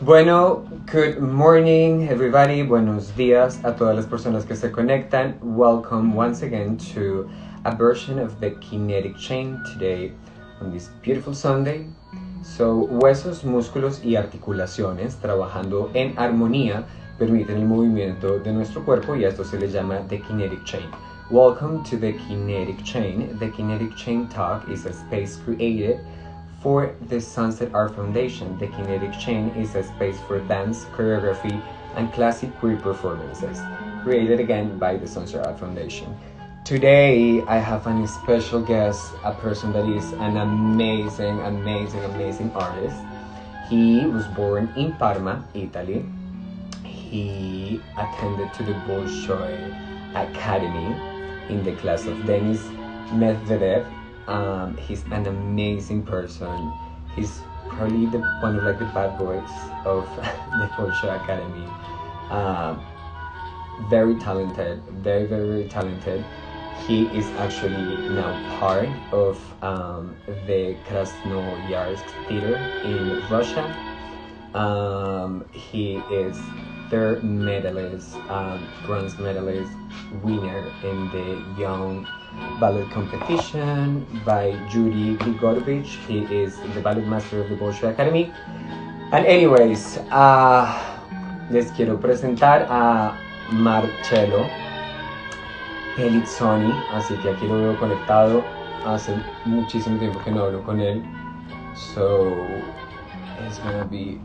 [0.00, 5.36] Bueno, good morning everybody, buenos días a todas las personas que se conectan.
[5.42, 7.28] Welcome once again to
[7.64, 10.12] a version of the kinetic chain today
[10.60, 11.88] on this beautiful Sunday.
[12.44, 16.84] So, huesos, músculos y articulaciones trabajando en armonía
[17.18, 20.88] permiten el movimiento de nuestro cuerpo y esto se le llama the kinetic chain.
[21.28, 23.36] Welcome to the kinetic chain.
[23.40, 25.98] The kinetic chain talk is a space created
[26.60, 31.62] for the Sunset Art Foundation, the Kinetic Chain is a space for dance, choreography,
[31.94, 33.60] and classic queer performances,
[34.02, 36.16] created again by the Sunset Art Foundation.
[36.64, 42.96] Today, I have a special guest, a person that is an amazing, amazing, amazing artist.
[43.70, 46.04] He was born in Parma, Italy.
[46.84, 49.54] He attended to the Bolshoi
[50.14, 50.94] Academy
[51.48, 52.62] in the class of Denis
[53.14, 53.86] Medvedev
[54.28, 56.72] um, he's an amazing person.
[57.16, 57.40] He's
[57.70, 59.50] probably the one of like the bad boys
[59.84, 61.66] of the Bolshoi Academy.
[62.30, 62.84] Um,
[63.88, 66.24] very talented, very very very talented.
[66.86, 70.14] He is actually now part of um,
[70.46, 73.64] the Krasnoyarsk Theater in Russia.
[74.54, 76.38] Um, he is
[76.90, 79.72] third medalist, um, bronze medalist,
[80.22, 82.06] winner in the young
[82.60, 85.98] ballet competition by Yuri Grigorovich.
[86.06, 88.32] He is the ballet master of the Bolshoi Academy.
[89.12, 90.66] And anyways, uh,
[91.50, 93.16] les quiero presentar a
[93.52, 94.46] Marcello
[95.96, 98.44] Pelizzoni, así que aquí lo veo conectado.
[98.86, 99.14] Hace
[99.44, 101.02] muchísimo tiempo que no hablo con él.
[101.74, 102.36] So,
[103.46, 104.20] it's gonna be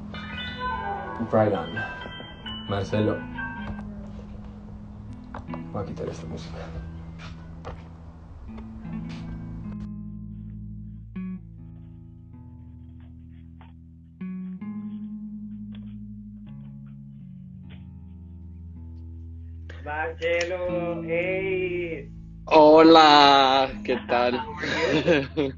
[1.32, 2.03] right on.
[2.70, 3.18] Marcelo.
[5.72, 6.58] Voy a quitar esta música.
[19.84, 22.10] Marcelo, hey.
[22.46, 24.42] Hola, ¿qué tal?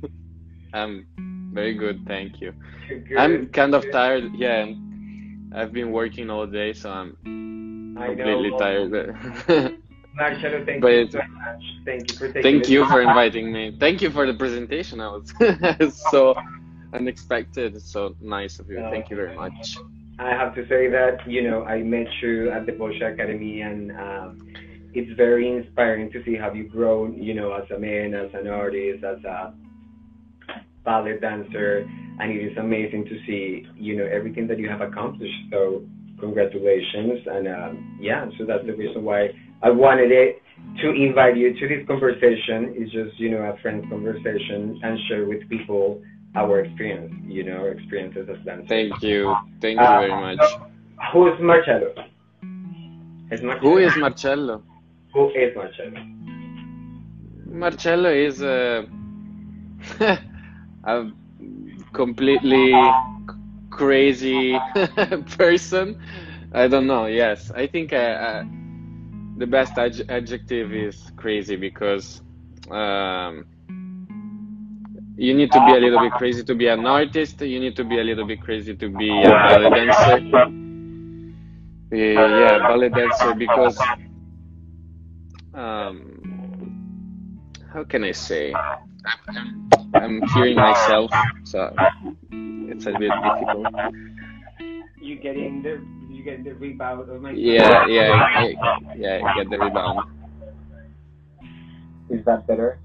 [0.73, 1.05] I'm
[1.53, 2.53] very good, thank you.
[2.89, 3.17] Good.
[3.17, 4.31] I'm kind of tired.
[4.35, 4.65] Yeah,
[5.55, 8.59] I've been working all day, so I'm I completely know.
[8.59, 8.91] tired.
[10.15, 11.63] Marcelo, thank But you much.
[11.85, 13.75] Thank you for taking Thank you for inviting me.
[13.79, 14.99] Thank you for the presentation.
[14.99, 16.35] I was so
[16.93, 17.81] unexpected.
[17.81, 18.85] So nice of you.
[18.91, 19.77] Thank you very much.
[20.19, 23.91] I have to say that you know I met you at the Bolshoi Academy, and
[23.91, 24.53] um,
[24.93, 27.21] it's very inspiring to see how you've grown.
[27.21, 29.53] You know, as a man, as an artist, as a
[30.85, 35.33] ballet dancer, and it is amazing to see you know everything that you have accomplished.
[35.51, 35.83] So
[36.19, 39.29] congratulations, and um, yeah, so that's the reason why
[39.61, 40.41] I wanted it
[40.81, 42.73] to invite you to this conversation.
[42.77, 46.01] It's just you know a friend's conversation and share with people
[46.35, 47.13] our experience.
[47.25, 48.69] You know, our experiences as dancers.
[48.69, 49.35] Thank you.
[49.61, 50.39] Thank you very much.
[51.11, 51.93] Who is Marcelo?
[53.31, 53.59] Es Marcelo.
[53.59, 54.63] Who is Marcello?
[55.13, 56.15] Who is Marcelo?
[57.47, 58.85] Marcello is a,
[60.85, 61.05] a
[61.93, 62.73] completely
[63.71, 64.59] crazy
[65.37, 65.97] person.
[66.53, 67.05] I don't know.
[67.05, 68.43] Yes, I think uh, uh,
[69.37, 72.21] the best adj- adjective is crazy because
[72.71, 73.45] um,
[75.17, 77.41] you need to be a little bit crazy to be an artist.
[77.41, 80.19] You need to be a little bit crazy to be a ballet dancer.
[82.15, 83.91] Uh, yeah, ballet dancer because
[85.53, 86.21] um,
[87.73, 88.61] how can I say?
[89.05, 91.11] I'm, I'm hearing myself,
[91.43, 91.73] so
[92.31, 93.67] it's a bit difficult.
[95.01, 98.55] You getting the you getting the rebound of my Yeah, yeah, I,
[98.95, 99.99] yeah, I get the rebound.
[102.09, 102.79] Is that better?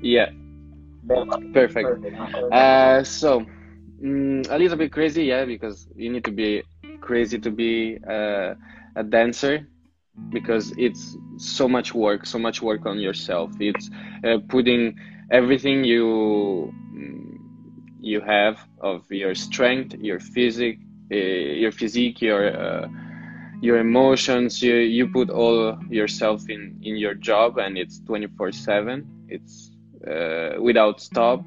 [0.00, 0.30] Yeah,
[1.06, 1.52] perfect.
[1.52, 2.52] Perfect.
[2.52, 3.44] Uh, so
[4.02, 6.62] mm, a little bit crazy, yeah, because you need to be
[7.00, 8.54] crazy to be uh,
[8.96, 9.66] a dancer
[10.30, 13.52] because it's so much work, so much work on yourself.
[13.60, 13.90] It's
[14.24, 14.96] uh, putting
[15.30, 16.72] everything you
[18.00, 20.78] you have of your strength, your physique,
[21.12, 22.88] uh, your physique, your uh,
[23.60, 24.62] your emotions.
[24.62, 29.06] You you put all yourself in in your job, and it's twenty four seven.
[29.28, 29.70] It's
[30.06, 31.44] uh, without stop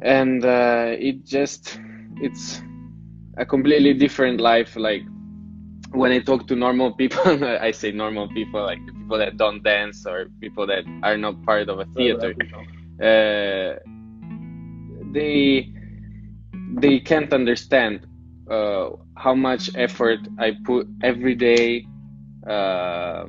[0.00, 1.80] and uh, it just
[2.20, 2.62] it's
[3.36, 5.02] a completely different life like
[5.92, 10.06] when i talk to normal people i say normal people like people that don't dance
[10.06, 12.34] or people that are not part of a theater.
[13.02, 13.78] uh,
[15.12, 15.72] they
[16.80, 18.06] they can't understand
[18.50, 21.86] uh, how much effort i put every day
[22.48, 23.24] uh,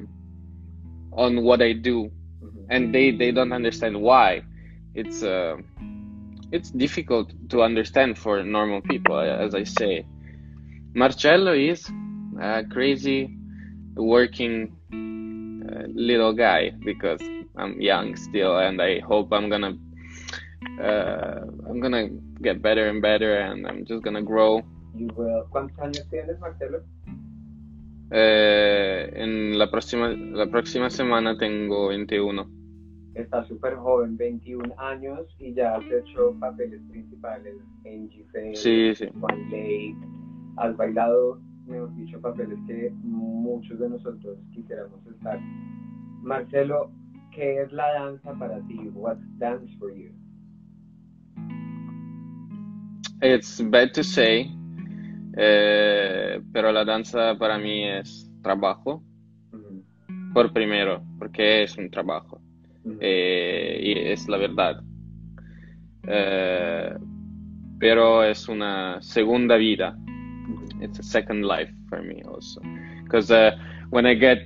[1.14, 2.12] on what i do.
[2.70, 4.44] And they they don't understand why.
[4.94, 5.58] It's uh,
[6.52, 10.06] it's difficult to understand for normal people, as I say.
[10.94, 11.90] Marcello is
[12.40, 13.38] a crazy
[13.96, 17.22] working uh, little guy because
[17.58, 19.78] I'm young still, and I hope I'm gonna
[20.82, 22.10] uh, I'm gonna
[22.42, 24.62] get better and better, and I'm just gonna grow.
[24.96, 25.46] You will.
[25.52, 26.82] ¿Cuántos años tienes, Marcelo?
[28.12, 32.48] Eh, en la próxima la próxima semana tengo 21.
[33.14, 39.08] Estás súper joven, 21 años, y ya has hecho papeles principales en G-Fame, Sí, sí.
[39.20, 39.96] Swan Lake.
[40.58, 45.40] Has bailado, mejor dicho, papeles que muchos de nosotros quisiéramos estar.
[46.22, 46.92] Marcelo,
[47.32, 48.90] ¿qué es la danza para ti?
[48.94, 50.12] What's dance for you?
[53.22, 54.50] It's bad to say,
[55.38, 59.04] eh, pero la danza para mí es trabajo,
[60.34, 62.42] por primero, porque es un trabajo,
[63.02, 64.82] eh, y es la verdad.
[66.08, 66.98] Eh,
[67.80, 69.98] pero es una segunda vida.
[70.80, 72.62] It's a second life for me also,
[73.04, 73.52] because uh,
[73.90, 74.40] when I get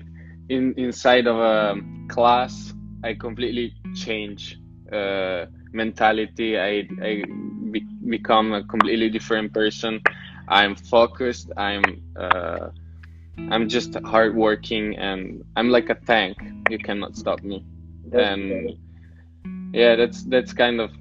[0.50, 1.76] in inside of a
[2.10, 4.58] class, I completely change
[4.92, 6.58] uh, mentality.
[6.58, 7.24] I I
[7.72, 10.02] be, become a completely different person.
[10.48, 11.52] I'm focused.
[11.58, 11.84] I'm
[12.20, 12.70] uh,
[13.50, 16.38] I'm just hardworking, and I'm like a tank.
[16.70, 17.66] You cannot stop me.
[18.12, 18.78] That's And great.
[19.74, 20.92] yeah, that's that's kind of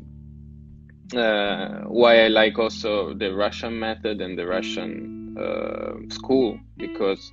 [1.17, 5.13] uh, why I like also the Russian method and the Russian
[5.43, 7.33] uh, school because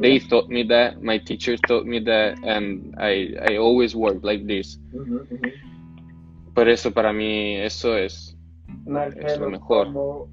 [0.00, 4.46] they taught me that, my teachers taught me that, and I I always work like
[4.46, 4.78] this.
[4.92, 5.52] Ujú, ujú.
[6.54, 8.36] Por eso para mí eso es
[8.86, 9.86] Marcelo, mejor.
[9.86, 10.28] como,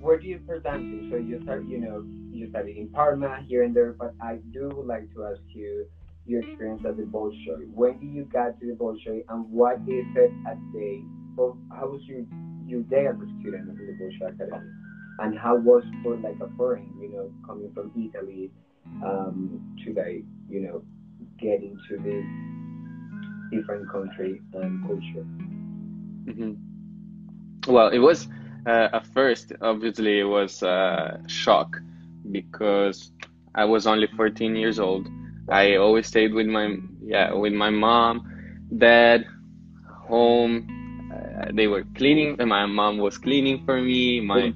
[0.00, 1.08] where do you dancing?
[1.10, 4.68] So you start, you know, you studied in Parma here and there, but I do
[4.74, 5.86] would like to ask you
[6.26, 7.70] your experience at the Bolshoi.
[7.72, 11.02] When did you got to the Bolshoi, and what is it a day?
[11.36, 12.24] Well, how was your
[12.66, 14.70] your day as a student in the Bolshoi Academy?
[15.18, 18.50] And how was for like a foreign, you know, coming from Italy
[19.04, 20.82] um, to like, you know,
[21.38, 22.24] get into this
[23.50, 25.26] different country and culture?
[26.26, 26.56] Mhm.
[27.66, 28.28] Well, it was
[28.66, 31.76] uh, at first, obviously, it was a shock
[32.30, 33.12] because
[33.54, 35.06] I was only 14 years old.
[35.50, 38.26] I always stayed with my yeah with my mom,
[38.76, 39.26] dad,
[40.08, 40.73] home.
[41.52, 42.36] They were cleaning.
[42.38, 44.20] and My mom was cleaning for me.
[44.20, 44.52] My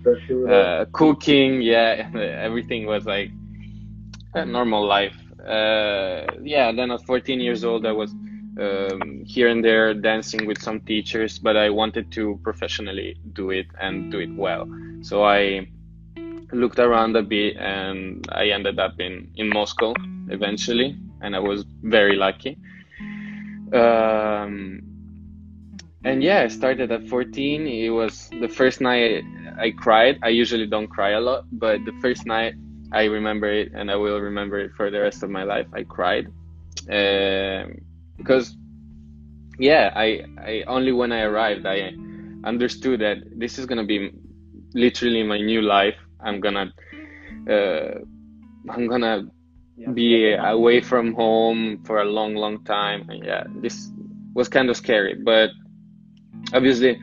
[0.49, 3.31] uh, cooking, yeah, everything was like
[4.35, 5.17] a normal life.
[5.41, 8.11] Uh, yeah, then at 14 years old, I was
[8.61, 13.67] um, here and there dancing with some teachers, but I wanted to professionally do it
[13.81, 14.69] and do it well.
[15.03, 15.69] So I
[16.53, 19.95] looked around a bit and I ended up in, in Moscow
[20.29, 22.59] eventually, and I was very lucky.
[23.73, 24.88] Um,
[26.05, 27.67] and yeah, I started at 14.
[27.67, 29.25] It was the first night
[29.59, 30.19] I cried.
[30.23, 32.55] I usually don't cry a lot, but the first night
[32.93, 35.67] I remember it and I will remember it for the rest of my life.
[35.73, 36.27] I cried.
[36.91, 37.81] Um,
[38.17, 38.57] because
[39.59, 41.93] yeah, I, I only when I arrived, I
[42.45, 44.11] understood that this is gonna be
[44.75, 45.97] literally my new life.
[46.21, 46.73] I'm gonna,
[47.51, 47.99] uh,
[48.71, 49.27] I'm gonna
[49.95, 53.09] be away from home for a long, long time.
[53.11, 53.91] And yeah, this
[54.35, 55.51] was kind of scary, but
[56.53, 57.01] obviously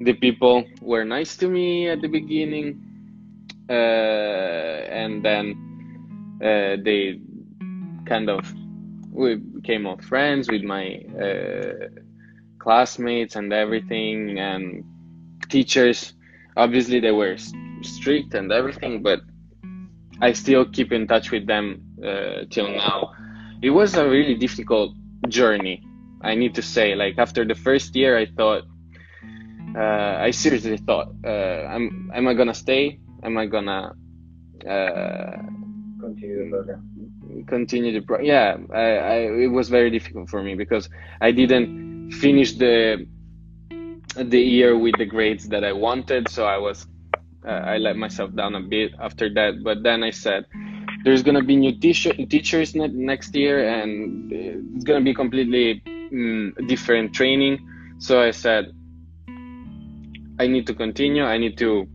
[0.00, 2.82] the people were nice to me at the beginning,
[3.68, 7.20] uh, and then uh, they
[8.06, 8.52] kind of
[9.10, 11.88] we became all friends with my uh,
[12.58, 14.84] classmates and everything, and
[15.48, 16.12] teachers.
[16.56, 17.36] Obviously, they were
[17.82, 19.20] strict and everything, but
[20.20, 23.12] I still keep in touch with them uh, till now.
[23.62, 24.94] It was a really difficult
[25.28, 25.82] journey,
[26.22, 26.94] I need to say.
[26.94, 28.64] Like after the first year, I thought,
[29.76, 33.00] uh, I seriously thought, uh, am am I gonna stay?
[33.22, 33.92] Am I gonna
[34.68, 35.36] uh,
[36.00, 36.82] Continue the program.
[37.46, 38.20] continue the pro?
[38.20, 40.88] Yeah, I, I, it was very difficult for me because
[41.20, 43.06] I didn't finish the
[44.16, 46.86] the year with the grades that I wanted, so I was
[47.46, 49.62] uh, I let myself down a bit after that.
[49.62, 50.46] But then I said,
[51.04, 56.66] there's gonna be new teacher, teachers ne- next year, and it's gonna be completely mm,
[56.68, 57.58] different training.
[57.98, 58.72] So I said,
[60.38, 61.24] I need to continue.
[61.24, 61.86] I need to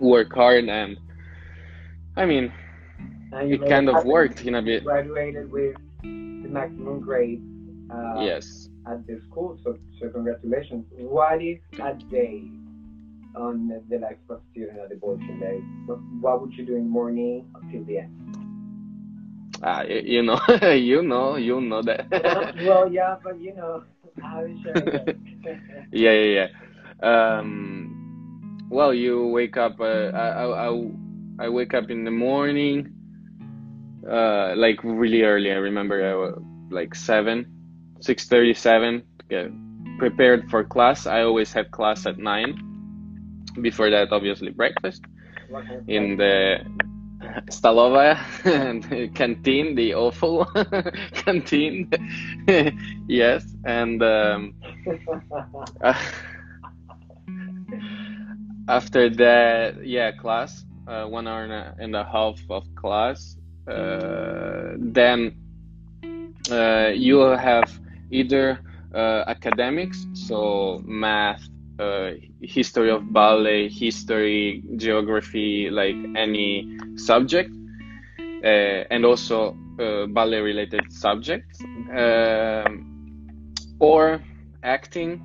[0.00, 0.96] work hard, and
[2.16, 2.52] I mean,
[3.32, 4.84] And you it kind of worked in a bit.
[4.84, 7.42] Graduated with the maximum grade
[7.90, 8.68] uh, Yes.
[8.86, 10.84] at the school, so, so congratulations.
[10.98, 12.42] What is a day
[13.36, 15.58] on the life of a student at the Bolshoi Day?
[16.20, 18.18] What, would you do in the morning until the end?
[19.62, 20.40] Ah, y- you know,
[20.72, 22.06] you know, you know that.
[22.66, 23.84] well, yeah, but you know,
[24.22, 25.16] I shared that.
[25.92, 26.46] yeah, yeah, yeah.
[27.02, 29.80] Um, well, you wake up.
[29.80, 30.90] Uh, I, I
[31.38, 32.92] I wake up in the morning,
[34.08, 35.50] uh, like really early.
[35.50, 36.40] I remember uh,
[36.70, 37.46] like seven,
[38.00, 39.02] six thirty seven.
[39.28, 39.50] Get
[39.98, 41.06] prepared for class.
[41.06, 42.56] I always have class at nine.
[43.60, 45.02] Before that, obviously breakfast
[45.86, 46.64] in the
[47.50, 50.46] Stalova and canteen, the awful
[51.12, 51.90] canteen.
[53.08, 54.54] yes, and um,
[58.68, 61.44] after that, yeah, class, uh, one hour
[61.78, 63.36] and a half of class.
[63.68, 65.34] Uh, then
[66.50, 67.70] uh, you have
[68.10, 68.58] either
[68.94, 71.42] uh, academics, so math,
[71.78, 77.50] uh, history of ballet, history, geography, like any subject,
[78.44, 79.56] uh, and also
[80.10, 81.60] ballet related subjects,
[81.96, 84.22] um, or
[84.62, 85.20] acting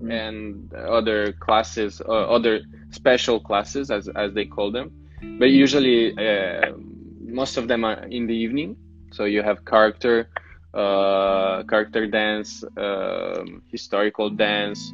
[0.00, 2.60] and other classes, uh, other
[2.90, 4.90] special classes as, as they call them.
[5.38, 6.72] But usually, uh,
[7.20, 8.76] most of them are in the evening.
[9.12, 10.28] So you have character,
[10.74, 14.92] uh, character dance, um, historical dance,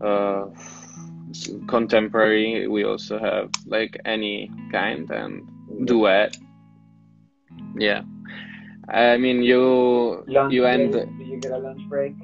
[0.00, 0.46] uh,
[1.68, 2.66] contemporary.
[2.66, 5.42] We also have like any kind and
[5.86, 6.36] duet.
[7.78, 8.02] Yeah,
[8.88, 10.92] I mean you lunch you end.
[10.92, 12.14] break, do you get a lunch break?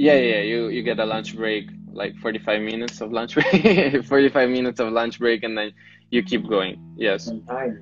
[0.00, 4.48] Yeah, yeah, you you get a lunch break, like 45 minutes of lunch break, 45
[4.48, 5.72] minutes of lunch break, and then
[6.08, 6.80] you keep going.
[6.96, 7.26] Yes.
[7.26, 7.76] Sometimes.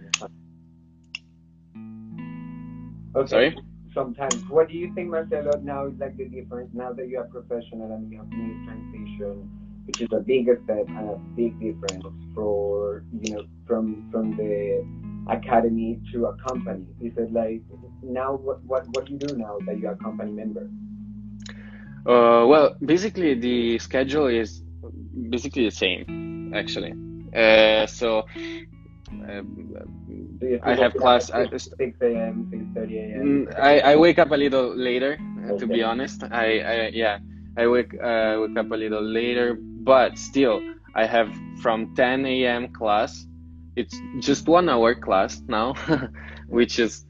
[3.14, 3.30] Okay.
[3.30, 3.56] Sorry?
[3.94, 4.34] Sometimes.
[4.50, 7.92] What do you think, Marcelo, now is like the difference now that you are professional
[7.92, 9.48] and you have made transition,
[9.86, 14.82] which is a big step and a big difference for you know from from the
[15.30, 16.84] academy to a company?
[17.00, 17.62] Is it like
[18.02, 20.68] now what what what do you do now that you are a company member?
[22.06, 24.62] Uh, well, basically the schedule is
[25.30, 26.92] basically the same, actually.
[27.34, 28.24] Uh, so.
[29.10, 29.74] Um,
[30.62, 31.30] I have class.
[31.30, 33.48] at I, 6 a.m., 6:30 a.m.?
[33.56, 36.22] I, I wake up a little later, uh, to be honest.
[36.30, 37.18] I, I yeah,
[37.56, 40.60] I wake uh, wake up a little later, but still,
[40.94, 41.28] I have
[41.62, 42.72] from 10 a.m.
[42.72, 43.26] class.
[43.76, 45.74] It's just one hour class now,
[46.48, 47.04] which is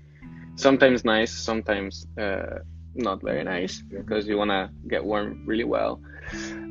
[0.56, 2.60] sometimes nice, sometimes uh,
[2.94, 6.00] not very nice because you wanna get warm really well.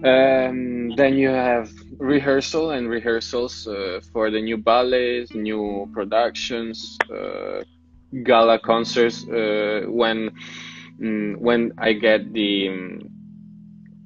[0.03, 7.63] Um, then you have rehearsal and rehearsals uh, for the new ballets, new productions, uh,
[8.23, 9.27] gala concerts.
[9.27, 10.31] Uh, when
[11.01, 13.09] mm, when I get the mm,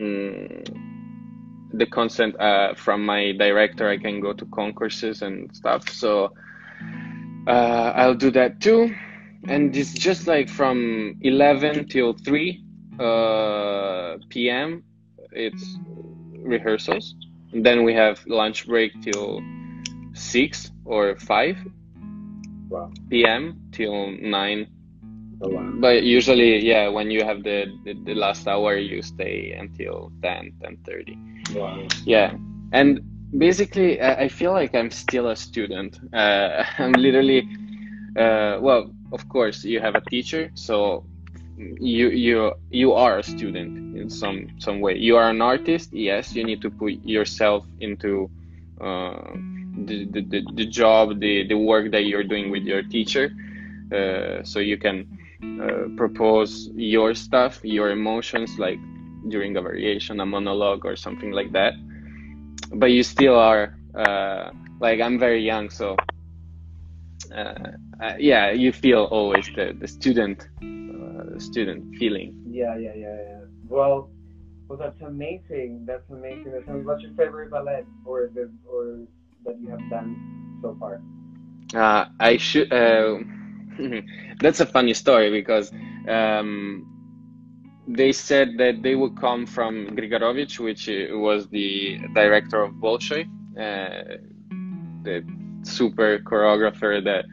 [0.02, 0.78] mm,
[1.74, 5.90] the consent uh, from my director, I can go to concourses and stuff.
[5.90, 6.32] So
[7.48, 8.94] uh, I'll do that too.
[9.48, 12.64] And it's just like from 11 till 3
[13.00, 14.84] uh, p.m.
[15.32, 15.80] It's
[16.44, 17.16] rehearsals.
[17.54, 19.42] And then we have lunch break till
[20.14, 21.58] 6 or 5
[22.70, 22.92] Wow.
[23.10, 23.56] p.m.
[23.72, 24.68] till 9
[25.44, 25.72] Oh, wow.
[25.80, 30.52] but usually yeah when you have the, the, the last hour you stay until 10
[30.64, 31.18] 10.30
[31.56, 31.88] Wow.
[32.06, 32.32] yeah
[32.72, 33.00] and
[33.38, 37.42] basically i I feel like i'm still a student uh, i'm literally
[38.18, 41.04] uh, well of course you have a teacher so
[41.58, 44.98] you you you are a student in some some way.
[44.98, 48.30] You are an artist yes you need to put yourself into
[48.80, 49.34] uh,
[49.86, 53.32] the, the, the, job the, the work that you're doing with your teacher
[53.94, 55.06] uh, so you can
[55.62, 58.80] uh, propose your stuff your emotions like
[59.28, 61.74] during a variation a monologue or something like that.
[62.74, 65.96] But you still are uh, like i'm very young so
[68.02, 73.42] uh, yeah you feel always the, the student uh, student feeling Yeah, yeah, yeah, yeah.
[73.70, 74.10] Well,
[74.68, 75.86] well, that's amazing.
[75.86, 76.52] That's amazing.
[76.52, 76.86] That's amazing.
[76.86, 79.00] What's your favorite ballet or the or
[79.46, 80.10] that you have done
[80.62, 81.02] so far?
[81.74, 82.72] Uh, I should.
[82.72, 83.20] Uh,
[84.42, 85.72] that's a funny story because
[86.08, 86.86] um,
[87.88, 93.24] they said that they would come from Grigorovich, which uh, was the director of Bolshoi,
[93.58, 94.18] uh,
[95.04, 95.24] the
[95.64, 97.26] super choreographer that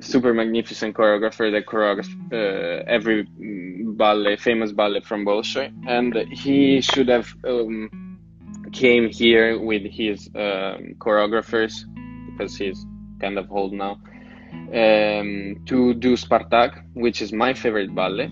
[0.00, 6.80] super magnificent choreographer that choreographed uh, every mm, ballet, famous ballet from Bolshoi, and he
[6.80, 8.18] should have um,
[8.72, 11.84] came here with his um, choreographers
[12.26, 12.86] because he's
[13.20, 13.98] kind of old now
[14.72, 18.30] um, to do Spartak, which is my favorite ballet.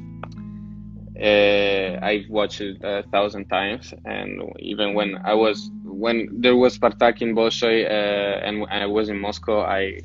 [1.21, 6.79] Uh, I've watched it a thousand times, and even when I was when there was
[6.79, 9.99] Spartak in Bolshoi uh, and I was in Moscow, I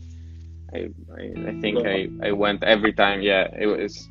[0.73, 3.21] I, I, I think I, I went every time.
[3.21, 4.09] Yeah, it was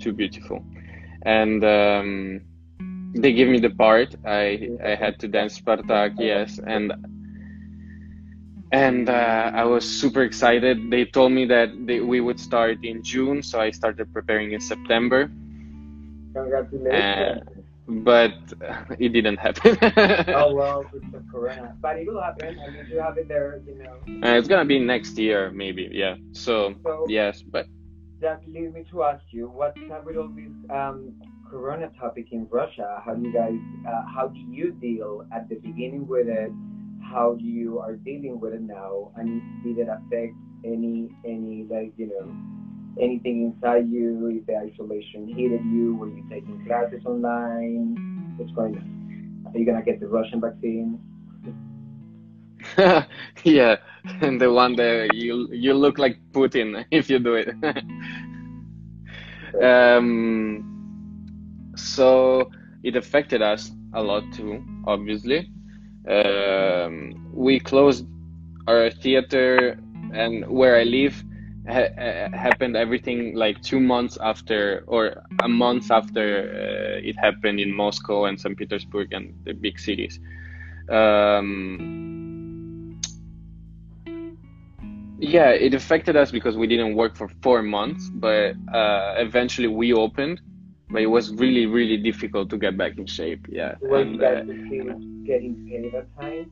[0.00, 0.64] too beautiful,
[1.22, 2.40] and um,
[3.14, 4.14] they give me the part.
[4.26, 6.92] I I had to dance Spartak, yes, and
[8.72, 10.90] and uh, I was super excited.
[10.90, 14.60] They told me that they, we would start in June, so I started preparing in
[14.60, 15.30] September.
[16.34, 17.59] Congratulations.
[17.88, 18.32] But
[18.98, 19.76] it didn't happen.
[20.34, 22.58] oh well, with the corona, but it will happen.
[22.60, 24.26] I mean, you have it there, you know.
[24.26, 25.88] Uh, it's gonna be next year, maybe.
[25.92, 26.16] Yeah.
[26.32, 27.66] So, So yes, but
[28.20, 31.14] that leads me to ask you, what's up with all this um,
[31.50, 33.02] corona topic in Russia?
[33.04, 33.58] How do you guys,
[33.88, 36.52] uh, how do you deal at the beginning with it?
[37.02, 39.10] How do you are dealing with it now?
[39.16, 40.34] And did it affect
[40.64, 42.59] any, any like you know,
[42.98, 44.28] anything inside you?
[44.28, 48.34] If the isolation hit you, were you taking classes online?
[48.36, 49.52] What's going on?
[49.52, 50.98] Are you gonna get the Russian vaccine?
[53.44, 53.76] yeah,
[54.20, 57.48] and the one that you you look like Putin if you do it.
[59.62, 60.64] um,
[61.76, 62.50] so
[62.82, 65.50] it affected us a lot too, obviously.
[66.08, 68.06] Um, we closed
[68.66, 69.78] our theater,
[70.12, 71.22] and where I live
[71.68, 77.60] ha- ha- happened everything like two months after, or a month after uh, it happened
[77.60, 78.56] in Moscow and St.
[78.56, 80.18] Petersburg and the big cities.
[80.88, 82.00] Um,
[85.18, 89.92] yeah, it affected us because we didn't work for four months, but uh, eventually we
[89.92, 90.40] opened.
[90.92, 93.46] But it was really, really difficult to get back in shape.
[93.48, 96.50] Yeah, Were and, you guys uh, getting paid at time?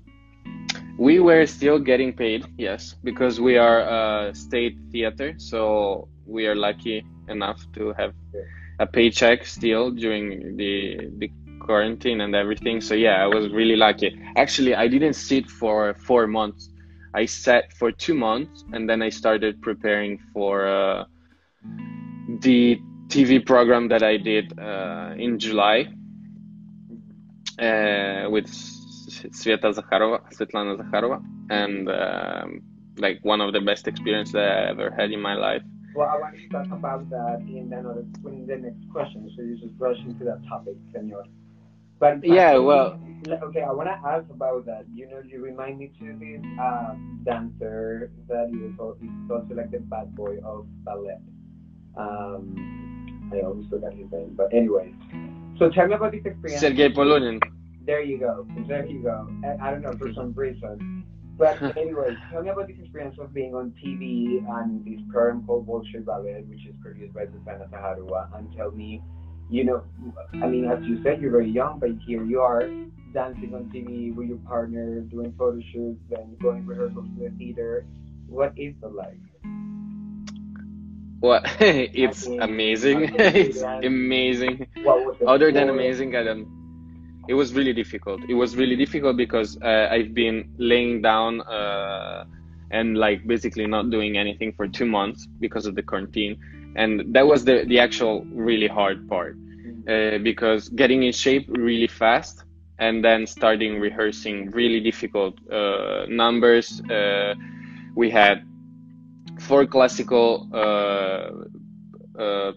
[0.98, 6.56] We were still getting paid, yes, because we are a state theater, so we are
[6.56, 8.14] lucky enough to have
[8.80, 11.30] a paycheck still during the the
[11.60, 12.80] quarantine and everything.
[12.80, 14.20] So yeah, I was really lucky.
[14.36, 16.70] Actually, I didn't sit for four months.
[17.14, 21.04] I sat for two months, and then I started preparing for uh,
[22.40, 25.88] the TV program that I did uh, in July
[27.58, 28.48] uh, with
[29.26, 32.62] Sveta Zakharova, Svetlana Zakharova, and um,
[32.96, 35.62] like one of the best experiences that I ever had in my life.
[35.94, 39.30] Well, I want to talk about that in another in the next question.
[39.36, 41.24] So you just rush into that topic, senor.
[41.98, 43.00] But Yeah, actually, well-
[43.42, 44.86] okay, I want to ask about that.
[44.94, 49.70] You know, you remind me to this uh, dancer that is also, is also like
[49.72, 51.18] the bad boy of ballet.
[51.96, 54.94] Um, I always forgot his name, but anyways.
[55.58, 56.60] So tell me about this experience.
[56.60, 57.40] Sergei Polunin.
[57.88, 58.46] There you go.
[58.68, 59.26] There you go.
[59.42, 61.06] I, I don't know for some reason.
[61.38, 65.66] But anyway, tell me about this experience of being on TV and this program called
[65.66, 69.02] Bolshoi Ballet, which is produced by Zuzana Zakharova, and tell me,
[69.48, 69.84] you know,
[70.34, 72.68] I mean, as you said, you're very young, but here you are
[73.14, 77.86] dancing on TV with your partner, doing photo shoots, then going rehearsals to the theater.
[78.28, 79.16] What is it like?
[79.16, 79.48] Eh,
[81.20, 81.42] what?
[81.58, 83.04] it's I mean, amazing.
[83.04, 84.66] I can see it's amazing.
[84.74, 86.57] The Other than amazing, I don't.
[87.28, 88.22] It was really difficult.
[88.28, 92.24] It was really difficult because uh, I've been laying down uh,
[92.70, 96.38] and like basically not doing anything for two months because of the quarantine,
[96.76, 99.36] and that was the the actual really hard part
[99.88, 102.44] uh, because getting in shape really fast
[102.78, 106.80] and then starting rehearsing really difficult uh, numbers.
[106.90, 107.34] Uh,
[107.94, 108.44] we had
[109.40, 111.30] four classical uh,
[112.18, 112.52] uh,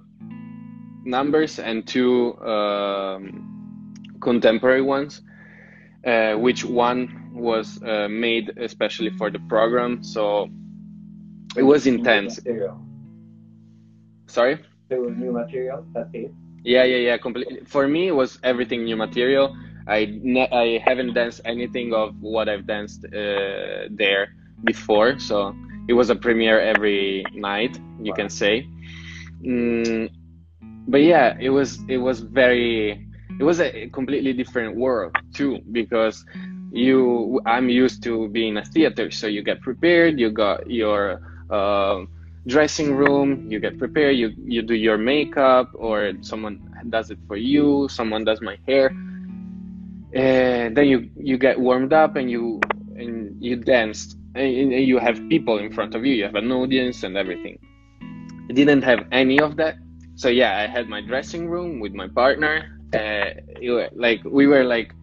[1.04, 3.51] numbers and two um,
[4.22, 5.22] contemporary ones,
[6.06, 10.04] uh, which one was uh, made especially for the program.
[10.04, 10.50] So
[11.58, 12.40] it was intense.
[14.28, 14.60] Sorry.
[14.90, 15.86] There was new material.
[15.94, 16.32] That's it.
[16.64, 17.18] Yeah, yeah, yeah.
[17.18, 17.62] Completely.
[17.66, 19.56] For me, it was everything new material.
[19.88, 25.56] I ne- I haven't danced anything of what I've danced uh, there before, so
[25.88, 27.78] it was a premiere every night.
[28.02, 28.16] You Wow.
[28.16, 28.68] can say.
[29.46, 30.10] Mm,
[30.88, 33.06] but yeah, it was it was very
[33.42, 36.24] it was a completely different world too because
[36.72, 42.06] you I'm used to being a theater, so you get prepared, you got your uh,
[42.46, 47.36] dressing room, you get prepared, you you do your makeup or someone does it for
[47.36, 48.94] you, someone does my hair,
[50.14, 52.62] and then you you get warmed up and you
[52.96, 56.52] and you dance and, and you have people in front of you, you have an
[56.52, 57.58] audience and everything.
[58.50, 59.78] I didn't have any of that,
[60.14, 62.81] so yeah, I had my dressing room with my partner.
[62.94, 63.32] Uh,
[63.96, 64.94] like we were like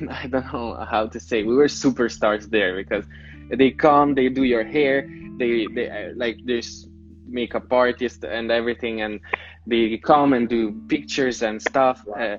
[0.08, 3.04] I don't know how to say we were superstars there because
[3.50, 5.08] they come, they do your hair,
[5.38, 6.86] they they uh, like there's
[7.26, 9.20] makeup artists and everything, and
[9.66, 12.04] they come and do pictures and stuff.
[12.18, 12.36] Uh,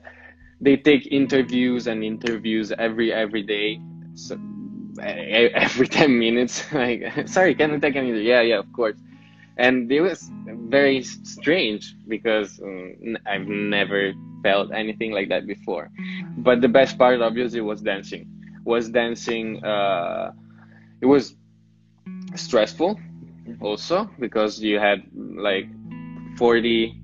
[0.61, 3.79] they take interviews and interviews every every day,
[4.15, 6.65] so e- every ten minutes.
[6.73, 8.21] Like, sorry, can I take any?
[8.21, 8.97] Yeah, yeah, of course.
[9.57, 10.29] And it was
[10.69, 15.89] very strange because um, I've never felt anything like that before.
[16.37, 18.27] But the best part, obviously, was dancing.
[18.65, 19.63] Was dancing.
[19.63, 20.33] Uh,
[21.01, 21.35] it was
[22.35, 22.99] stressful,
[23.61, 25.67] also because you had like
[26.37, 27.01] 40,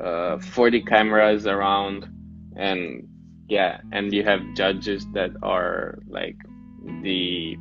[0.00, 2.08] uh, 40 cameras around,
[2.56, 3.06] and
[3.48, 6.36] yeah, and you have judges that are like
[7.02, 7.56] the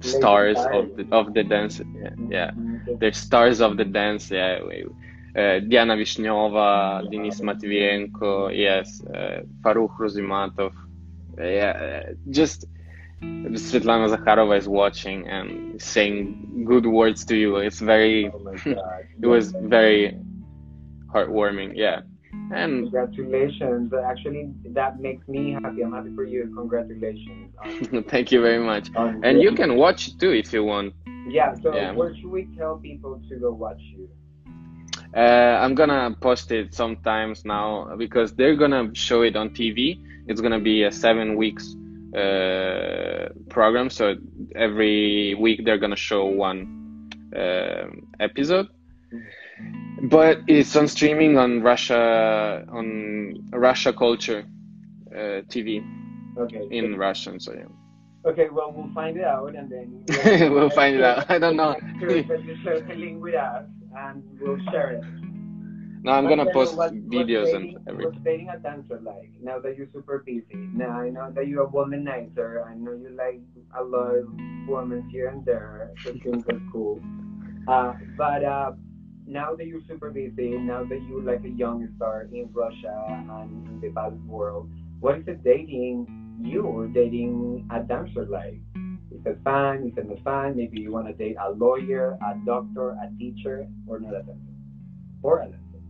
[0.00, 1.80] stars of the of the dance.
[1.80, 2.50] Yeah, yeah.
[2.98, 4.30] they're stars of the dance.
[4.30, 4.60] Yeah,
[5.36, 10.72] uh, Diana Vishneva, Denis Matvienko, yes, uh, Farukh Ruzimatov.
[11.36, 12.66] Uh, yeah, just
[13.22, 17.56] Svetlana Zakharova is watching and saying good words to you.
[17.56, 18.54] It's very, oh
[19.22, 20.18] it was very
[21.12, 21.72] heartwarming.
[21.74, 22.02] Yeah.
[22.52, 23.92] And congratulations.
[23.92, 25.82] Actually, that makes me happy.
[25.82, 26.52] I'm happy for you.
[26.54, 27.54] Congratulations.
[28.08, 28.90] Thank you very much.
[28.96, 30.94] Um, and you can watch it too if you want.
[31.28, 31.54] Yeah.
[31.62, 31.92] So yeah.
[31.92, 34.08] where should we tell people to go watch you?
[35.14, 40.02] Uh, I'm gonna post it sometimes now because they're gonna show it on TV.
[40.26, 41.76] It's gonna be a seven weeks
[42.16, 43.90] uh, program.
[43.90, 44.16] So
[44.56, 47.86] every week they're gonna show one uh,
[48.18, 48.68] episode,
[50.02, 54.44] but it's on streaming on Russia on Russia Culture
[55.12, 55.84] uh, TV.
[56.36, 56.66] Okay.
[56.72, 57.66] In Russian, so yeah.
[58.26, 61.30] Okay, well, we'll find it out and then we'll, find it out.
[61.30, 61.76] I don't know.
[62.00, 63.66] you share the with us
[63.96, 65.04] and we'll share it.
[66.04, 68.12] No, I'm gonna post what, videos dating, and everything.
[68.12, 69.30] What's dating a dancer like?
[69.40, 70.44] Now that you're super busy.
[70.52, 72.66] Now I know that you're a womanizer.
[72.66, 73.40] I know you like
[73.74, 74.26] a lot of
[74.68, 75.92] women here and there.
[76.04, 77.00] So things are cool.
[77.66, 78.72] Uh, but uh,
[79.26, 83.66] now that you're super busy, now that you're like a young star in Russia and
[83.66, 86.06] in the ballet world, what is it dating
[86.42, 88.60] you or dating a dancer like?
[89.26, 89.86] It fun?
[89.88, 90.56] Is it not?
[90.56, 94.24] Maybe you want to date a lawyer, a doctor, a teacher, or not a
[95.22, 95.80] or a dancer.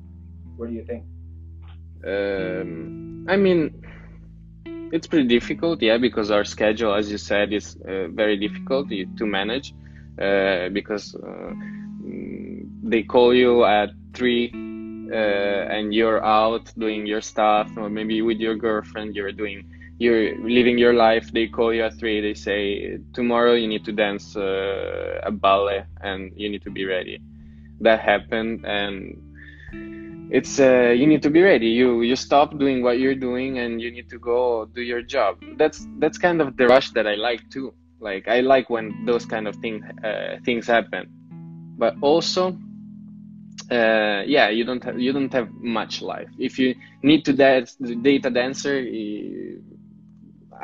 [0.57, 1.03] What do you think?
[2.07, 3.83] Um, I mean,
[4.93, 9.27] it's pretty difficult, yeah, because our schedule, as you said, is uh, very difficult to
[9.27, 9.75] manage
[10.21, 11.53] uh, because uh,
[12.05, 14.53] mm, they call you at three
[15.13, 20.37] uh, and you're out doing your stuff, or maybe with your girlfriend, you're doing, you're
[20.39, 21.31] living your life.
[21.33, 22.21] They call you at three.
[22.21, 26.85] They say tomorrow you need to dance uh, a ballet and you need to be
[26.85, 27.21] ready.
[27.81, 29.21] That happened, and
[30.31, 33.81] it's uh, you need to be ready you you stop doing what you're doing and
[33.81, 37.15] you need to go do your job that's that's kind of the rush that i
[37.15, 41.07] like too like i like when those kind of thing, uh, things happen
[41.79, 42.57] but also
[43.71, 47.77] uh, yeah you don't have you don't have much life if you need to dance,
[47.77, 48.81] date a dancer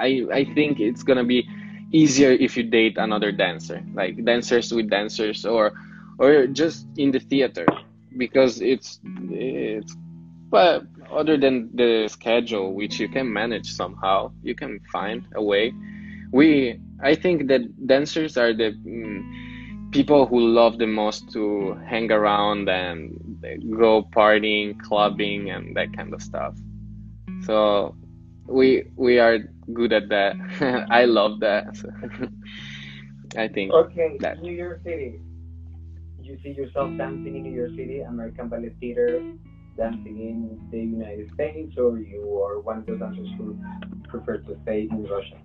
[0.00, 1.46] i i think it's gonna be
[1.92, 5.72] easier if you date another dancer like dancers with dancers or
[6.18, 7.66] or just in the theater
[8.16, 9.96] because it's it's
[10.50, 10.82] but
[11.12, 15.72] other than the schedule which you can manage somehow you can find a way.
[16.32, 22.12] We i think that dancers are the mm, people who love the most to hang
[22.12, 23.16] around and
[23.78, 26.54] go partying clubbing and that kind of stuff.
[27.42, 27.96] So
[28.46, 29.38] we we are
[29.72, 30.34] good at that
[30.90, 31.66] i love that
[33.36, 34.42] i think okay that.
[34.42, 35.20] new york city
[36.30, 39.20] you see yourself dancing in New York City, American Ballet Theater,
[39.76, 43.58] dancing in the United States, or you are one of those dancers who
[44.08, 45.38] prefer to stay in Russia?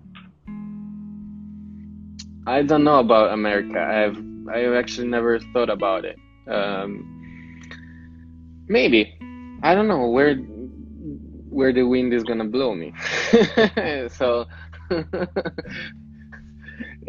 [2.46, 3.80] I don't know about America.
[3.80, 4.16] I've
[4.48, 6.16] I've actually never thought about it.
[6.46, 7.02] Um,
[8.68, 9.18] maybe
[9.64, 10.36] I don't know where
[11.56, 12.92] where the wind is gonna blow me.
[14.10, 14.44] so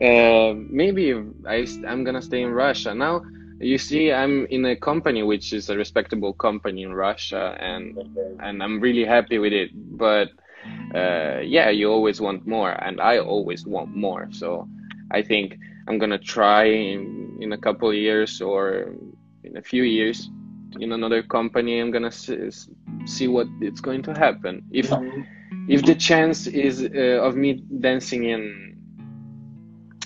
[0.01, 1.05] uh, maybe
[1.45, 3.21] I I'm gonna stay in Russia now.
[3.59, 7.97] You see, I'm in a company which is a respectable company in Russia, and
[8.39, 9.69] and I'm really happy with it.
[9.97, 10.29] But
[10.95, 14.29] uh, yeah, you always want more, and I always want more.
[14.31, 14.65] So
[15.11, 15.57] I think
[15.89, 18.95] I'm gonna try in, in a couple years or
[19.43, 20.29] in a few years
[20.79, 21.79] in another company.
[21.79, 22.11] I'm gonna
[23.07, 24.63] see, what it's going to happen.
[24.71, 24.91] If
[25.67, 28.77] if the chance is uh, of me dancing in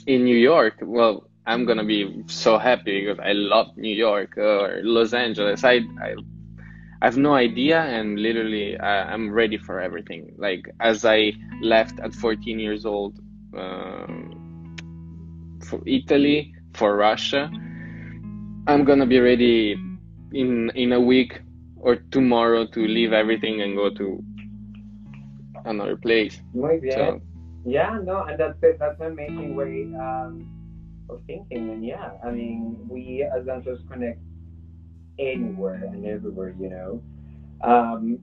[0.08, 4.82] in New York, well, I'm gonna be so happy because I love New York or
[4.84, 5.64] Los Angeles.
[5.64, 6.16] I I,
[7.02, 10.34] I have no idea, and literally I, am ready for everything.
[10.38, 13.20] Like as I left at 14 years old
[13.58, 14.76] um,
[15.64, 17.50] for Italy, for Russia,
[18.68, 19.74] I'm gonna be ready
[20.32, 21.42] in in a week
[21.82, 24.24] or tomorrow to leave everything and go to
[25.66, 26.42] another place.
[26.54, 26.94] Muy bien.
[26.94, 27.22] So,
[27.66, 29.86] yeah, no, and that's that's an amazing way.
[29.98, 30.48] Um,
[31.12, 31.70] of thinking.
[31.70, 34.20] And yeah, I mean, we as dancers connect
[35.20, 37.02] anywhere and everywhere, you know.
[37.64, 38.20] Um,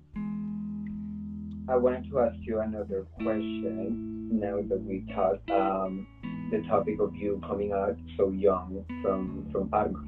[1.68, 6.06] I wanted to ask you another question now that we talked um,
[6.50, 10.02] the topic of you coming out so young from from Parma.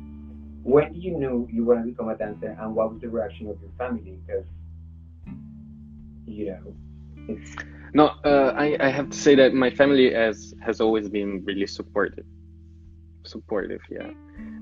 [0.62, 3.48] When did you know you want to become a dancer, and what was the reaction
[3.48, 4.18] of your family?
[4.26, 4.44] Because
[6.26, 6.74] you know,
[7.28, 7.56] it's
[7.92, 11.66] No, uh, I, I have to say that my family has has always been really
[11.66, 12.24] supportive.
[13.24, 14.10] Supportive, yeah.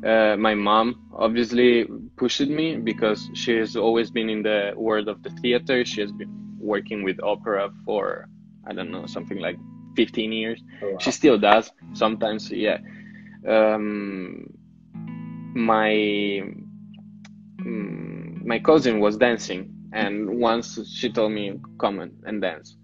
[0.04, 5.22] Uh, my mom obviously pushed me because she has always been in the world of
[5.22, 5.84] the theater.
[5.84, 8.28] She has been working with opera for
[8.66, 9.58] I don't know something like
[9.96, 10.62] 15 years.
[10.82, 10.98] oh, wow.
[11.00, 12.78] She still does sometimes, yeah.
[13.46, 14.57] Um,
[15.58, 15.90] my
[17.60, 22.76] mm, my cousin was dancing, and once she told me come and, dance.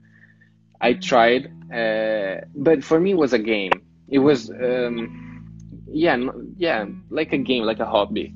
[0.80, 3.72] I tried, uh, but for me it was a game.
[4.08, 5.46] It was, um,
[5.86, 6.18] yeah,
[6.56, 8.34] yeah, like a game, like a hobby.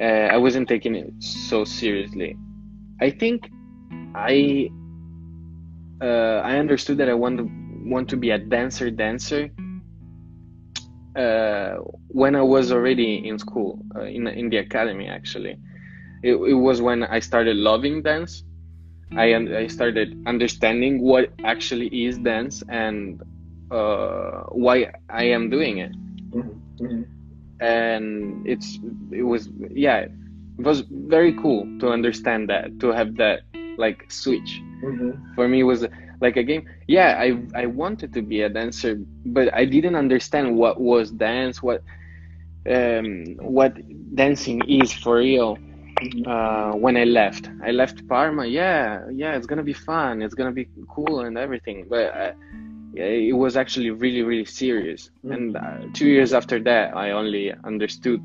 [0.00, 2.36] Uh, I wasn't taking it so seriously.
[3.00, 3.50] I think
[4.14, 4.70] I
[6.00, 7.48] uh, I understood that I want to
[7.84, 9.50] want to be a dancer dancer
[12.08, 15.56] when I was already in school uh, in in the academy actually.
[16.22, 18.42] It, it was when I started loving dance.
[19.16, 23.20] I I started understanding what actually is dance and
[23.70, 25.92] uh, why I am doing it.
[26.34, 27.04] Mhm, mhm.
[27.60, 28.78] And it's
[29.12, 29.98] it was yeah,
[30.58, 33.40] it was very cool to understand that to have that
[33.78, 34.50] like switch
[34.84, 35.34] Mhm.
[35.34, 35.86] for me it was
[36.20, 36.64] like a game.
[36.86, 41.62] Yeah i i wanted to be a dancer but i didn't understand what was dance
[41.62, 41.82] what
[42.70, 43.72] um what
[44.14, 45.58] dancing is for real
[46.26, 47.50] uh when i left.
[47.64, 48.46] I left parma.
[48.46, 50.22] Yeah yeah it's gonna be fun.
[50.22, 52.32] It's gonna be cool and everything but uh,
[52.94, 55.10] yeah, it was actually really really serious.
[55.24, 58.20] And uh, two years after that i only understood.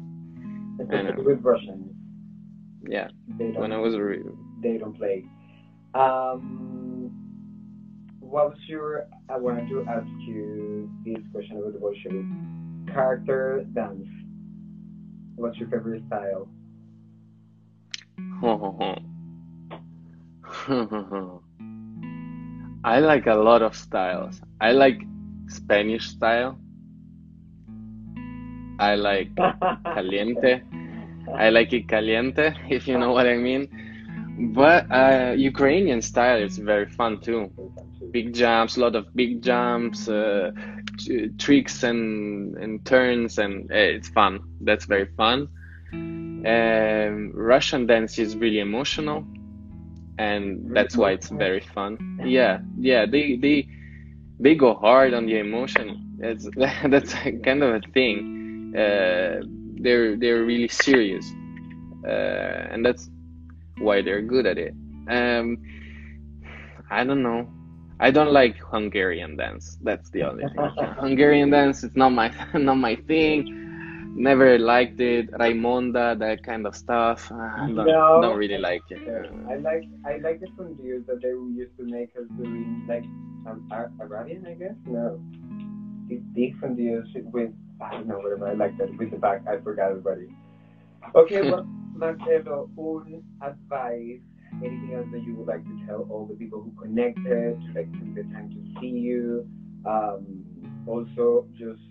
[0.80, 1.92] Especially with Russians,
[2.88, 4.22] yeah they don't when i was re-
[4.62, 5.26] they don't play.
[5.94, 6.93] Um,
[8.34, 9.06] was your?
[9.30, 12.26] I wanted to ask you this question about the Bolshevik
[12.92, 14.08] character dance.
[15.36, 16.48] What's your favorite style?
[22.84, 24.42] I like a lot of styles.
[24.60, 25.00] I like
[25.48, 26.58] Spanish style.
[28.80, 29.30] I like
[29.94, 30.64] caliente.
[31.38, 33.70] I like it caliente, if you know what I mean.
[34.56, 37.52] But uh, Ukrainian style is very fun too.
[38.14, 40.52] Big jumps, a lot of big jumps, uh,
[41.00, 44.40] t- tricks and, and turns, and uh, it's fun.
[44.62, 45.50] That's very fun.
[46.46, 49.26] Um, Russian dance is really emotional,
[50.20, 52.20] and that's why it's very fun.
[52.24, 53.68] Yeah, yeah, they they
[54.40, 56.18] they go hard on the emotion.
[56.20, 58.74] That's that's kind of a thing.
[58.76, 59.42] Uh,
[59.82, 61.26] they're they're really serious,
[62.06, 63.10] uh, and that's
[63.80, 64.74] why they're good at it.
[65.10, 65.58] Um,
[66.92, 67.48] I don't know.
[68.00, 69.78] I don't like Hungarian dance.
[69.82, 70.72] That's the only thing.
[71.00, 73.60] Hungarian dance is not my not my thing.
[74.16, 75.32] Never liked it.
[75.32, 77.32] Raimonda, that kind of stuff.
[77.32, 78.20] I don't, No.
[78.22, 79.02] don't really like it.
[79.50, 83.04] I like I like the fondues that they used to make us doing like
[83.50, 84.76] um, Ar- Arabian, I guess.
[84.86, 85.20] No,
[86.08, 87.52] these big fondues with
[87.82, 88.48] I don't know whatever.
[88.48, 89.42] I like that with the back.
[89.48, 90.30] I forgot already.
[91.16, 91.64] Okay, well,
[91.96, 94.22] Marcelo, un advice.
[94.64, 98.16] Anything else that you would like to tell all the people who connected, like took
[98.16, 99.48] the time to see you?
[99.86, 100.46] Um,
[100.88, 101.82] also, just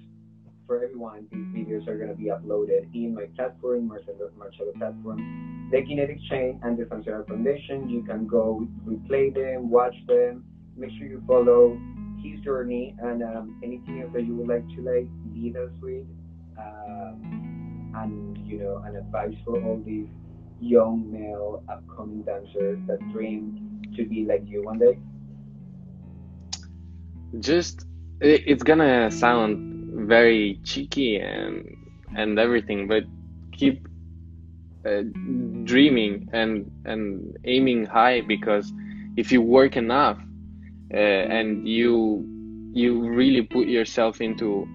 [0.67, 5.69] for everyone, these videos are going to be uploaded in my platform, Marcelo, Marcelo platform,
[5.71, 7.89] the Kinetic Chain and the Functional Foundation.
[7.89, 10.45] You can go replay them, watch them.
[10.77, 11.79] Make sure you follow
[12.23, 16.07] his journey and um, anything else that you would like to like lead us with,
[16.59, 20.07] um, and you know, an advice for all these
[20.63, 24.99] young male upcoming dancers that dream to be like you one day.
[27.41, 27.87] just
[28.21, 31.65] it, it's gonna sound very cheeky and
[32.17, 33.05] and everything but
[33.53, 33.87] keep
[34.87, 35.03] uh,
[35.65, 38.73] dreaming and and aiming high because
[39.17, 40.19] if you work enough
[40.95, 42.25] uh, and you
[42.75, 44.67] you really put yourself into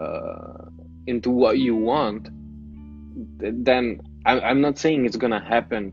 [0.00, 0.64] uh,
[1.06, 2.28] into what you want
[3.38, 5.92] then I, i'm not saying it's gonna happen.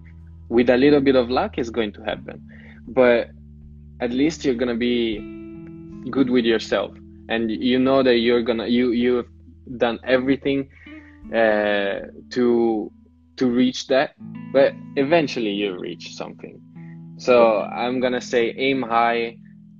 [0.49, 2.41] With a little bit of luck it's going to happen.
[2.87, 3.29] But
[3.99, 5.19] at least you're gonna be
[6.09, 6.91] good with yourself.
[7.29, 9.27] And you know that you're gonna you you've
[9.77, 10.69] done everything
[11.33, 12.91] uh, to
[13.35, 14.11] to reach that.
[14.53, 16.61] But eventually you'll reach something.
[17.17, 19.37] So i'm gonna say aim high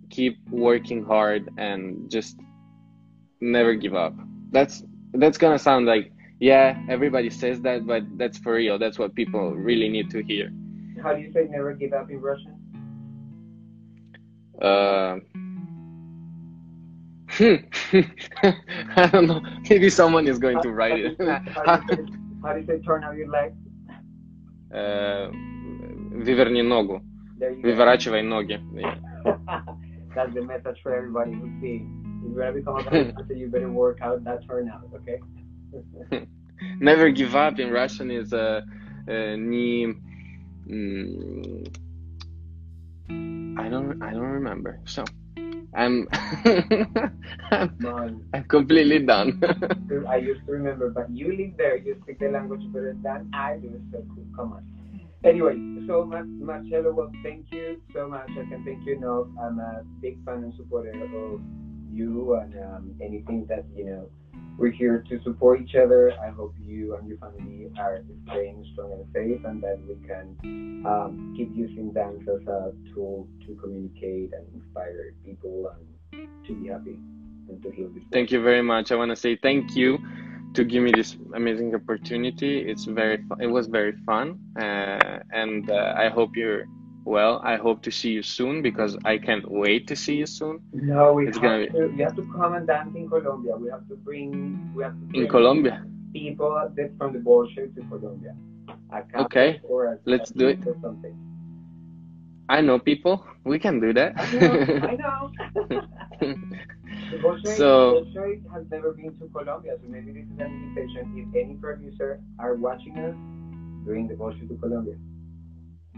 [0.10, 2.38] keep working hard and just
[3.42, 4.14] never give up.
[4.52, 4.84] That's
[5.14, 9.55] that's gonna sound like yeah everybody says that but that's for real that's what people
[9.55, 10.51] really need to hear
[11.03, 12.55] How do you say never give up in Russian?
[14.61, 15.17] Uh,
[17.31, 17.55] hmm.
[18.97, 19.41] I don't know.
[19.69, 21.17] Maybe someone is going to write it.
[21.67, 22.13] How do you say,
[22.45, 23.53] how do you say turn out your leg?
[24.73, 25.31] Uh,
[26.15, 27.03] Выверни ногу.
[27.39, 27.69] There you go.
[27.69, 28.61] Выворачивай ноги.
[28.75, 28.95] Yeah.
[30.15, 31.99] That's the message for everybody who's seeing.
[32.25, 35.19] If you want to become a podcaster, you better work out that turnout, okay?
[36.80, 38.62] Never give up in Russian is uh,
[39.08, 39.94] uh, не
[40.68, 41.68] mm,
[43.58, 44.80] I don't I don't remember.
[44.86, 45.04] So
[45.74, 46.08] I'm
[47.52, 49.40] I'm, I'm completely done.
[50.10, 53.58] I used to remember, but you live there, you speak the language better than I
[53.58, 54.04] do, so.
[54.36, 54.64] Come on.
[55.24, 55.56] Anyway,
[55.88, 58.30] so Mar- Marcello, well, thank you so much.
[58.32, 59.28] I can thank you enough.
[59.42, 61.42] I'm a big fan and supporter of
[61.92, 64.10] you and um, anything that, you know,
[64.58, 66.12] we're here to support each other.
[66.20, 70.84] I hope you and your family are staying strong and safe and that we can
[70.86, 76.70] um, keep using dance as a tool to communicate and inspire people and to be
[76.70, 76.98] happy
[77.50, 77.90] and to heal.
[78.12, 78.92] Thank you very much.
[78.92, 80.00] I want to say thank you
[80.54, 82.60] to give me this amazing opportunity.
[82.60, 86.66] It's very it was very fun, uh, and uh, I hope you're
[87.08, 87.42] well.
[87.44, 91.14] I hope to see you soon because I can't wait to see you soon No,
[91.14, 91.88] we It's have gonna be- to.
[91.98, 93.56] We have to come and dance in Colombia.
[93.56, 94.30] We have to bring.
[94.76, 95.76] We have to bring in Colombia.
[96.14, 98.34] people that from the Bolshoi to Colombia.
[99.26, 100.60] Okay, a, let's do it.
[100.66, 101.16] or something.
[102.50, 103.26] I know people.
[103.44, 104.12] We can do that.
[104.18, 104.54] I know.
[104.92, 105.20] I know.
[107.44, 111.04] the So- Bolshoi has never been to Colombia, so maybe this is an invitation.
[111.22, 113.16] If any producer are watching us,
[113.86, 114.96] bring the Bolshoi to Colombia.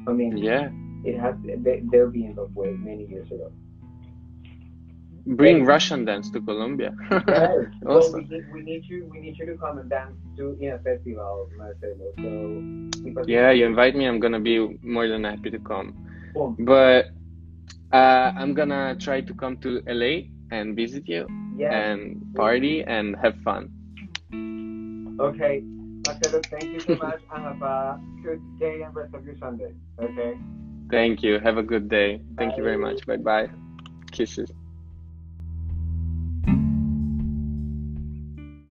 [0.07, 0.69] I mean, yeah,
[1.03, 1.35] it has.
[1.43, 3.51] They, they'll be in the way many years ago.
[5.25, 6.91] bring Russian dance to Colombia.
[7.27, 7.65] Yes.
[7.83, 9.07] Well, we, need, we need you.
[9.11, 12.07] We need you to come and dance to in a festival, Marcello.
[12.17, 14.05] So yeah, you invite me.
[14.05, 15.93] I'm gonna be more than happy to come.
[16.33, 16.55] Boom.
[16.59, 17.05] But
[17.93, 21.73] uh, I'm gonna try to come to LA and visit you Yes.
[21.73, 23.69] and party and have fun.
[25.19, 25.61] Okay.
[26.05, 29.73] Marcello, thank you so much, and have a good day and rest of your Sunday.
[30.01, 30.37] Okay.
[30.89, 31.39] Thank you.
[31.39, 32.21] Have a good day.
[32.37, 33.05] Thank you very much.
[33.05, 33.49] Bye bye.
[34.11, 34.51] Kisses.